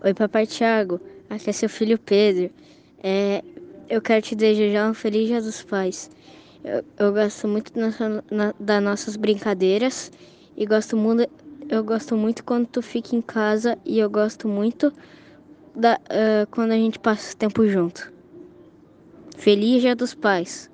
[0.00, 2.52] Oi, papai Tiago, Aqui é seu filho Pedro.
[3.02, 3.42] É,
[3.90, 6.08] eu quero te desejar um feliz Dia dos Pais.
[6.62, 10.12] Eu, eu gosto muito nossa, na, das nossas brincadeiras
[10.56, 11.28] e gosto muito,
[11.68, 14.92] eu gosto muito quando tu fica em casa e eu gosto muito
[15.74, 18.12] da, uh, quando a gente passa tempo junto.
[19.36, 20.70] Feliz Dia dos Pais.